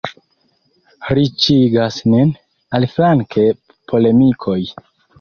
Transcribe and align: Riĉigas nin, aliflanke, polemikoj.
Riĉigas 1.17 2.01
nin, 2.15 2.33
aliflanke, 2.81 3.49
polemikoj. 3.95 4.61